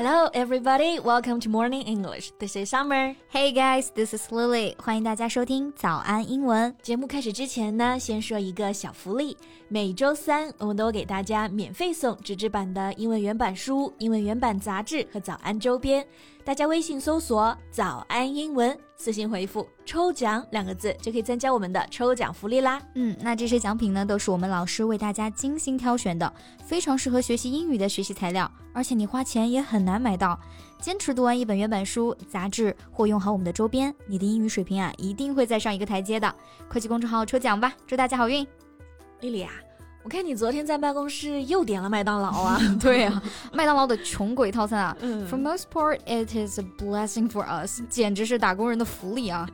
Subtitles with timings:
[0.00, 1.00] Hello, everybody.
[1.00, 2.30] Welcome to Morning English.
[2.38, 3.16] This is Summer.
[3.32, 4.76] Hey guys, this is Lily.
[4.80, 6.72] 欢迎大家收听早安英文。
[6.80, 9.36] 节目开始之前呢，先说一个小福利。
[9.66, 16.06] 每周三，我们都给大家免费送纸质版的英文原版书、英文原版杂志和早安周边。
[16.44, 22.80] 大家微信搜索“早安英文”，私信回复“抽奖”两个字，就可以参加我们的抽奖福利啦。
[22.94, 26.32] 嗯，那这些奖品呢，都是我们老师为大家精心挑选的，
[26.64, 30.38] 非常适合学习英语的学习材料，而且你花钱也很难买到。
[30.80, 36.32] 坚持读完一本原版书、杂志，或用好我们的周边，你的英语水平啊，一定会再上一个台阶的。
[36.68, 38.46] 快去公众号抽奖吧，祝大家好运！
[39.20, 39.50] 丽丽啊。
[40.08, 42.58] 我看你昨天在办公室又点了麦当劳啊？
[42.80, 43.22] 对啊，
[43.52, 44.96] 麦当劳的穷鬼套餐啊。
[45.28, 49.46] For most part, it is a blessing for us，简直是打工人的福利啊。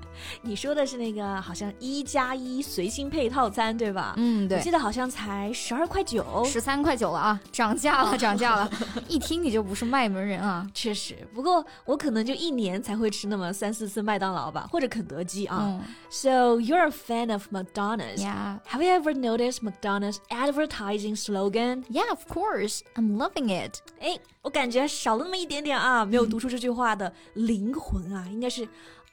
[0.43, 4.15] 你说的是那个好像一加一随心配套餐对吧？
[4.17, 4.59] 嗯，对。
[4.59, 8.71] 我记得好像才十二块九，十三块九了啊，涨价了，涨价了。
[9.09, 10.65] 一听你就不是卖门人啊。
[10.73, 15.81] 确实，不过我可能就一年才会吃那么三四次麦当劳吧，或者肯德基啊。
[16.11, 18.19] So you're a fan of McDonald's?
[18.19, 18.61] Yeah.
[18.69, 20.19] Have you ever noticed McDonald's?
[20.44, 21.86] advertising slogan?
[21.90, 22.82] Yeah, of course.
[22.96, 23.80] I'm loving it.
[24.00, 28.68] 哎，我感觉少了那么一点点啊，没有读出这句话的灵魂啊，应该是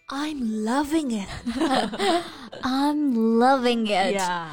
[0.09, 1.29] I'm loving it.
[2.63, 4.17] I'm loving it.
[4.17, 4.49] Yeah.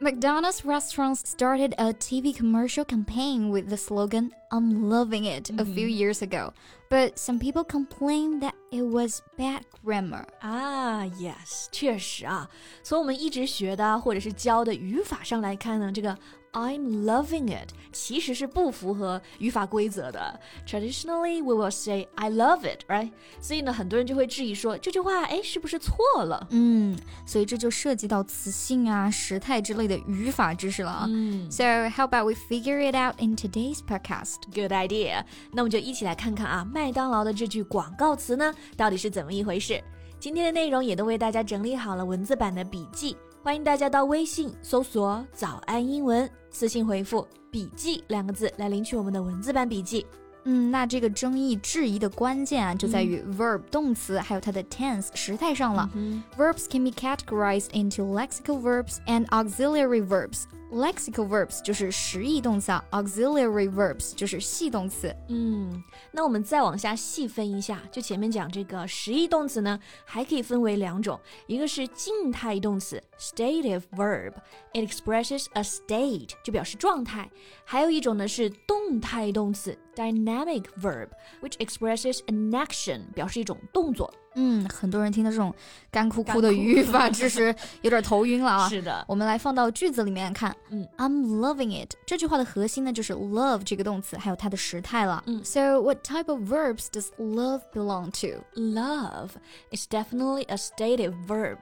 [0.00, 5.86] McDonald's restaurants started a TV commercial campaign with the slogan I'm loving it a few
[5.86, 5.96] mm-hmm.
[5.96, 6.52] years ago.
[6.90, 10.26] But some people complained that it was bad grammar.
[10.40, 12.48] 啊，yes，确实啊，
[12.82, 16.16] 从我们一直学的或者是教的语法上来看呢，这个
[16.53, 20.39] I'm loving it 其实是不符合语法规则的。
[20.67, 23.11] Traditionally, we will say I love it, right？
[23.39, 26.47] 所以呢，很多人就会质疑说这句话，哎，是不是错了？
[26.51, 31.05] 嗯，所以这就涉及到词性啊、时态之类的语法知识了啊。
[31.09, 34.37] 嗯，So how about we figure it out in today's podcast?
[34.53, 35.23] Good idea。
[35.53, 39.81] 那我们就一起来看看啊，麦当劳的这句广告词呢，到底是怎么一回事？
[40.19, 43.15] 今天的内容也都为大家整理好了文字版的笔记。
[43.43, 50.05] 欢迎大家到微信搜索“早安英文”，私信回复“笔记”两个字来领取我们的文字版笔记。
[50.43, 55.89] 嗯，那这个争议质疑的关键啊，就在于 verb 动词还有它的 tense 时态上了。
[56.37, 60.43] Verbs can be categorized into lexical verbs and auxiliary verbs.
[60.71, 65.13] Lexical verbs 就是实义动词啊，auxiliary verbs 就是系动词。
[65.27, 65.83] 嗯，
[66.13, 77.29] 那我们再往下细分一下，就前面讲这个实义动词呢，还可以分为两种，一个是静态动词 stative verb，it expresses a state 就表示状态，
[77.65, 84.13] 还有一种呢是动态动词 dynamic verb，which expresses an action 表示一种动作。
[84.35, 85.53] 嗯，很多人听到这种
[85.91, 88.69] 干枯枯的语法知识有点头晕了啊。
[88.69, 90.55] 是的，我们来放到句子里面看。
[90.69, 91.93] 嗯，I'm loving it。
[92.05, 95.21] 这句话的核心呢就是 love 这个动词，还有它的时态了。
[95.27, 98.43] 嗯，So what type of verbs does love belong to?
[98.55, 99.31] Love
[99.71, 101.57] is definitely a stative verb。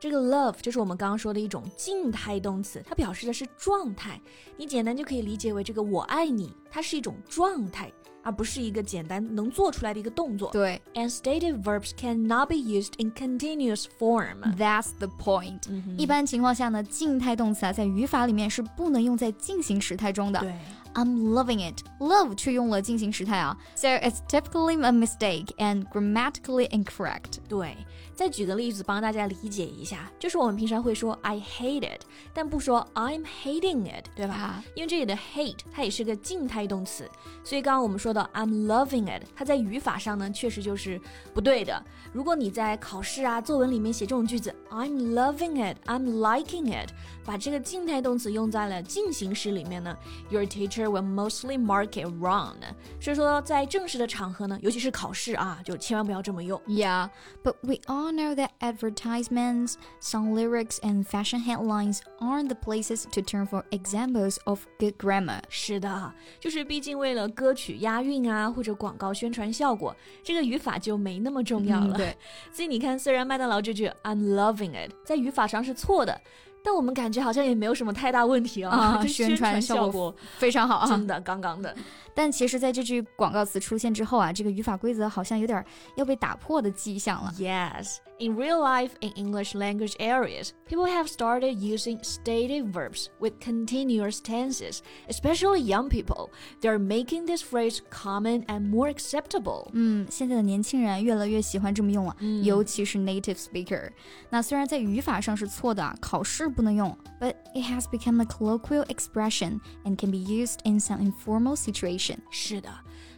[0.00, 4.18] 这个 love 就是我们刚刚说的一种静态动词，它表示的是状态。
[4.56, 7.92] 你简单就可以理解为这个我爱你，它是一种状态。
[8.23, 10.51] 而不是一个简单能做出来的一个动作。
[10.51, 14.41] 对，and stative verbs cannot be used in continuous form.
[14.57, 15.61] That's the point.
[15.97, 20.39] 一般情况下呢，静态动词啊，在语法里面是不能用在进行时态中的。
[20.39, 20.53] 对。
[20.95, 21.83] I'm loving it.
[21.99, 27.37] Love 却用了进行时态啊，so it's typically a mistake and grammatically incorrect.
[27.47, 27.77] 对，
[28.15, 32.01] 再举个例子帮大家理解一下，就是我们平常会说 I hate it，
[32.33, 34.63] 但不说 I'm hating it，对吧？
[34.73, 37.07] 因为这里的 hate 它也是个静态动词，
[37.43, 40.99] 所以刚刚我们说 的 I'm loving it，它在语法上呢确实就是
[41.33, 41.83] 不对的。
[42.11, 46.89] 如果你在考试啊、作文里面写这种句子 I'm loving it，I'm liking it，
[47.25, 49.95] 把这个静态动词用在了进行时里面呢，
[50.29, 52.55] your teacher will mostly mark it wrong。
[52.99, 56.59] 所以说，在正式的场合呢，尤其是考试啊，就千万不要这么用。
[56.67, 57.09] Yeah,
[57.43, 63.21] but we all know that advertisements, song lyrics, and fashion headlines aren't the places to
[63.21, 65.41] turn for examples of good grammar.
[65.49, 71.94] 是的，就是毕竟为了歌曲押 韵啊，或者广告宣传效果，这个语法就没那么重要了。
[71.94, 72.16] 嗯、对，
[72.52, 76.20] 所以你看，虽然麦当劳这句 "I'm loving it" 在语法上是错的。
[76.66, 81.76] 但我们感觉好像也没有什么太大问题啊， 啊宣传效果非常好啊，真的刚刚的。
[82.14, 85.62] 但其实，在这句广告词出现之后啊，这个语法规则好像有点
[85.96, 87.30] 要被打破的迹象了。
[87.38, 94.19] Yes, in real life, in English language areas, people have started using stative verbs with continuous
[94.21, 96.29] tenses, especially young people.
[96.61, 99.69] They're making this phrase common and more acceptable.
[99.73, 103.89] 嗯，现在的年轻人越来越喜欢这么用了，嗯、尤其是 native speaker。
[104.29, 112.17] 那虽然在语法上是错的，考试不能用，but it has become a colloquial expression and can be used in some informal situation.
[112.29, 112.69] 是的，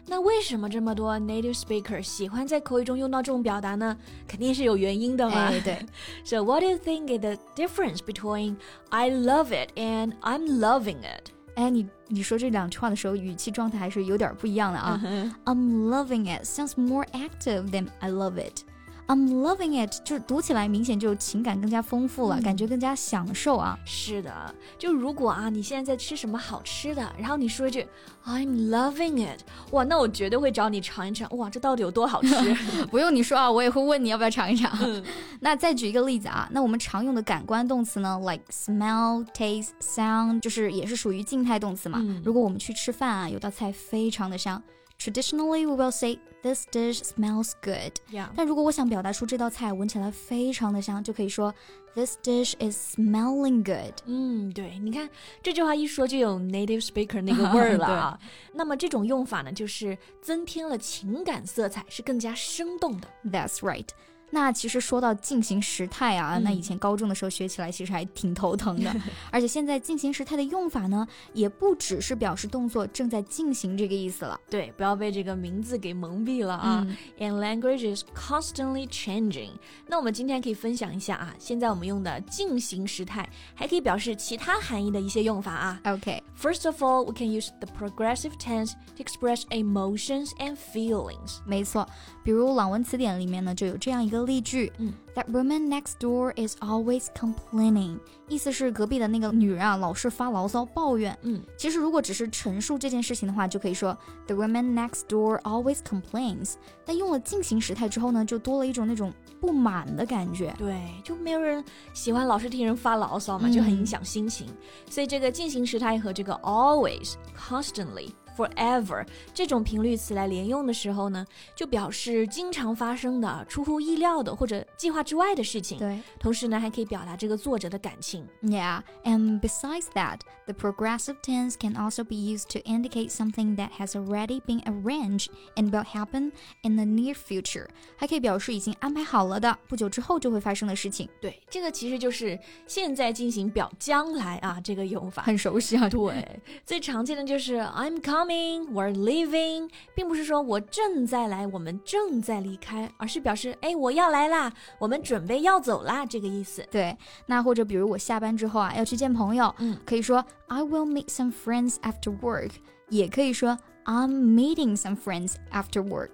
[0.08, 3.96] 那为什么这么多 native speaker 喜欢在口语中用到这种表达呢？
[4.28, 5.36] 肯定是有原因的嘛。
[5.36, 5.86] 哎，对。
[6.26, 8.56] So what do you think is the difference between
[8.90, 11.32] I love it and I'm loving it？
[11.56, 15.00] 哎，你你说这两句话的时候，语气状态还是有点不一样的啊。
[15.46, 18.64] I'm loving it sounds more active than I love it。
[19.09, 23.79] I'm loving it，就是读起来明显就情感更加丰富了，感觉更加享受啊。
[23.85, 27.87] 是的，就如果啊，你现在在吃什么好吃的，然后你说一句
[28.25, 32.55] I'm loving it，哇，那我绝对会找你尝一尝，哇，这到底有多好吃？
[32.91, 34.77] 不用你说啊，我也会问你要不要尝一尝。
[35.39, 42.05] 那再举一个例子啊，那我们常用的感官动词呢，like smell、taste、sound，就是也是属于静态动词嘛。
[42.25, 44.61] 如果我们去吃饭啊，有道菜非常的香。
[44.99, 47.95] Traditionally, we will say this dish smells good.
[48.13, 48.29] Yeah.
[48.37, 51.53] 但如果我想表达出这道菜闻起来非常的香，就可以说
[51.95, 53.95] This dish is smelling good.
[54.05, 55.09] 嗯，对，你看
[55.43, 58.21] 这句话一说就有 native speaker 那个味儿了啊。
[58.53, 63.09] 那么这种用法呢，就是增添了情感色彩，是更加生动的。
[63.25, 63.89] That's right.
[64.37, 68.95] 那其实说到进行时态啊，那以前高中的时候学起来其实还挺头疼的。
[69.33, 74.39] 而且现在进行时态的用法呢，也不只是表示动作正在进行这个意思了。
[74.51, 76.87] 对，不要被这个名字给蒙蔽了啊。
[77.19, 79.53] And language is constantly changing。
[79.87, 85.81] 那我们今天可以分享一下啊，现在我们用的进行时态还可以表示其他含义的一些用法啊。
[85.87, 86.23] OK。
[86.39, 91.39] First of all, we can use the progressive tense to express emotions and feelings。
[91.47, 91.89] 没错，
[92.23, 94.26] 比如朗文词典里面呢就有这样一个。
[94.27, 101.17] 个例句嗯，That woman next door is always complaining，意思是隔壁的那个女人啊，老是发牢骚抱怨。
[101.23, 103.97] 嗯，其实如果只是陈述这件事情的话，就可以说
[104.27, 106.55] The woman next door always complains。
[106.85, 110.55] 但用了进行时态之后呢，就多了一种那种不满的感觉。
[110.59, 111.65] 对，就没有人
[111.95, 114.49] 喜欢老是听人发牢骚嘛，就很影响心情。
[114.91, 118.11] 所以这个进行时态和这个 always、constantly。
[118.37, 121.25] Forever 这种频率词来连用的时候呢，
[121.55, 125.79] 就表示经常发生的、出乎意料的或者计划之外的事情。
[125.79, 128.27] 对，同时呢，还可以表达这个作者的感情。
[128.43, 133.93] Yeah, and besides that, the progressive tense can also be used to indicate something that has
[133.97, 137.67] already been arranged and will happen in the near future。
[137.97, 141.09] 还可以表示已经安排好了的、不久之后就会发生的事情。
[141.21, 145.89] 对，这个其实就是现在进行表将来啊，这个用法很熟悉啊。
[145.89, 148.26] 对，最常见的就是 I'm coming。
[148.27, 156.67] Coming, we're leaving，并不是说我正在来，我们正在离开，而是表示哎我要来啦，我们准备要走啦，这个意思。
[156.71, 156.97] 对，
[157.27, 162.51] 那或者比如我下班之后啊要去见朋友，嗯，可以说 I will meet some friends after work，
[162.89, 166.11] 也可以说 I'm meeting some friends after work。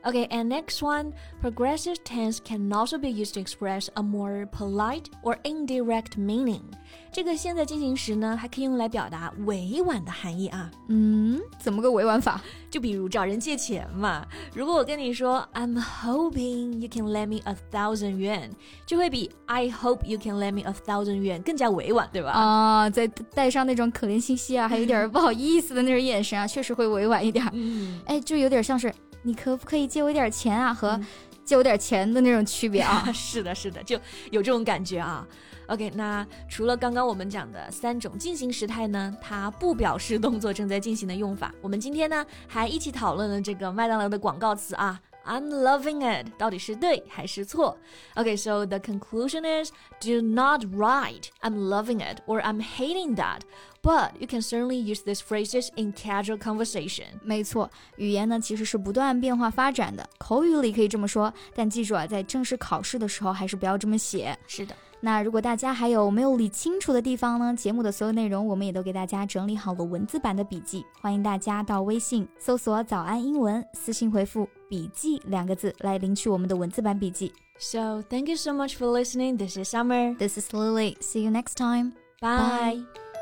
[0.06, 5.10] Okay, and next one, progressive tense can also be used to express a more polite
[5.24, 6.62] or indirect meaning.
[7.10, 10.70] 这个现在进行时呢，还可以用来表达委婉的含义啊。
[10.86, 12.40] 嗯，怎么个委婉法？
[12.70, 14.24] 就比如找人借钱嘛。
[14.54, 18.50] 如果我跟你说 I'm hoping you can lend me a thousand yuan，
[18.86, 22.30] 就会比 I hope you can lend me a thousand yuan 更加委婉，对吧？
[22.30, 27.44] 啊，再带上那种可怜兮兮啊，还有点不好意思的那种眼神啊，确实会委婉一点。
[27.52, 28.94] 嗯，哎，就有点像是。
[29.23, 30.73] 你可不可以借我一点钱啊？
[30.73, 30.99] 和
[31.43, 33.09] 借我点钱的那种区别啊？
[33.13, 33.97] 是的，是的，就
[34.31, 35.27] 有这种感觉啊。
[35.67, 44.99] OK，那除了刚刚我们讲的三种进行时态呢，它不表示动作正在进行的用法，我们今天呢还一起讨论了这个麦当劳的广告词啊。
[45.23, 47.77] I'm loving it，到底是对还是错
[48.15, 53.41] ？Okay, so the conclusion is do not write I'm loving it or I'm hating that.
[53.82, 57.04] But you can certainly use these phrases in casual conversation.
[57.22, 64.36] 没错，语言呢其实是不断变化发展的，口语里可以这么说，但记住啊，在正式考试的时候还是不要这么写。
[64.46, 64.74] 是的。
[64.98, 67.54] 那如果大家还有没有理清楚的地方呢？
[67.54, 77.32] 节目的所有内容我们也都给大家整理好了文字版的笔记，欢迎大家到微信搜索“早安英文”，私信回复“笔记”两个字来领取我们的文字版笔记。
[77.58, 79.36] So thank you so much for listening.
[79.36, 80.16] This is Summer.
[80.16, 80.96] This is Lily.
[81.00, 81.92] See you next time.
[82.20, 83.09] Bye.